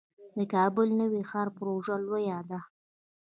[0.37, 2.59] د کابل نوی ښار پروژه لویه ده